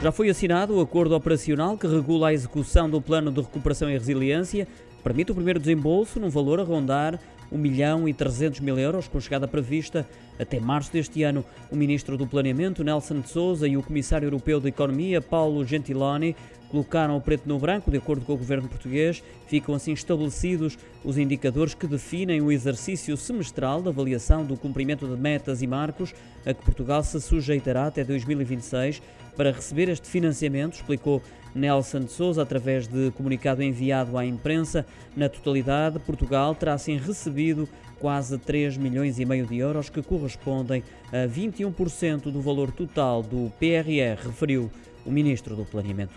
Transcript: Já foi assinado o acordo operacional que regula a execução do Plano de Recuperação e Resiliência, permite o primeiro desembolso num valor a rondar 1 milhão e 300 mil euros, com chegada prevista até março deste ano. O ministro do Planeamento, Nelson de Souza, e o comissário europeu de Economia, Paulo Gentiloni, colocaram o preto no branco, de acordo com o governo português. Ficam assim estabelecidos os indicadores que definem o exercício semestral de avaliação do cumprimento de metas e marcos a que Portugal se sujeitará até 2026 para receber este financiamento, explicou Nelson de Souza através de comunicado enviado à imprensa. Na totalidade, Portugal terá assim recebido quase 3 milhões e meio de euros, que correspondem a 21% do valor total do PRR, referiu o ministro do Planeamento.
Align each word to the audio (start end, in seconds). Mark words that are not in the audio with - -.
Já 0.00 0.12
foi 0.12 0.30
assinado 0.30 0.76
o 0.76 0.80
acordo 0.80 1.16
operacional 1.16 1.76
que 1.76 1.88
regula 1.88 2.28
a 2.28 2.32
execução 2.32 2.88
do 2.88 3.00
Plano 3.00 3.32
de 3.32 3.40
Recuperação 3.40 3.90
e 3.90 3.94
Resiliência, 3.94 4.68
permite 5.02 5.32
o 5.32 5.34
primeiro 5.34 5.58
desembolso 5.58 6.20
num 6.20 6.30
valor 6.30 6.60
a 6.60 6.62
rondar 6.62 7.18
1 7.50 7.58
milhão 7.58 8.08
e 8.08 8.14
300 8.14 8.60
mil 8.60 8.78
euros, 8.78 9.08
com 9.08 9.20
chegada 9.20 9.48
prevista 9.48 10.06
até 10.38 10.60
março 10.60 10.92
deste 10.92 11.24
ano. 11.24 11.44
O 11.68 11.74
ministro 11.74 12.16
do 12.16 12.28
Planeamento, 12.28 12.84
Nelson 12.84 13.18
de 13.20 13.28
Souza, 13.28 13.66
e 13.66 13.76
o 13.76 13.82
comissário 13.82 14.26
europeu 14.26 14.60
de 14.60 14.68
Economia, 14.68 15.20
Paulo 15.20 15.64
Gentiloni, 15.64 16.36
colocaram 16.70 17.16
o 17.16 17.20
preto 17.20 17.48
no 17.48 17.58
branco, 17.58 17.90
de 17.90 17.96
acordo 17.96 18.24
com 18.24 18.34
o 18.34 18.36
governo 18.36 18.68
português. 18.68 19.22
Ficam 19.46 19.74
assim 19.74 19.92
estabelecidos 19.92 20.78
os 21.04 21.18
indicadores 21.18 21.74
que 21.74 21.86
definem 21.86 22.40
o 22.40 22.52
exercício 22.52 23.16
semestral 23.16 23.82
de 23.82 23.88
avaliação 23.88 24.44
do 24.44 24.56
cumprimento 24.56 25.06
de 25.06 25.20
metas 25.20 25.62
e 25.62 25.66
marcos 25.66 26.14
a 26.44 26.52
que 26.52 26.64
Portugal 26.64 27.02
se 27.02 27.20
sujeitará 27.20 27.86
até 27.86 28.04
2026 28.04 29.00
para 29.38 29.52
receber 29.52 29.88
este 29.88 30.08
financiamento, 30.08 30.74
explicou 30.74 31.22
Nelson 31.54 32.00
de 32.00 32.10
Souza 32.10 32.42
através 32.42 32.88
de 32.88 33.12
comunicado 33.12 33.62
enviado 33.62 34.18
à 34.18 34.26
imprensa. 34.26 34.84
Na 35.16 35.28
totalidade, 35.28 36.00
Portugal 36.00 36.56
terá 36.56 36.74
assim 36.74 36.96
recebido 36.96 37.68
quase 38.00 38.36
3 38.36 38.76
milhões 38.76 39.18
e 39.20 39.24
meio 39.24 39.46
de 39.46 39.56
euros, 39.56 39.88
que 39.88 40.02
correspondem 40.02 40.82
a 41.12 41.28
21% 41.28 42.32
do 42.32 42.40
valor 42.40 42.72
total 42.72 43.22
do 43.22 43.52
PRR, 43.60 44.26
referiu 44.26 44.70
o 45.08 45.10
ministro 45.10 45.56
do 45.56 45.64
Planeamento. 45.64 46.12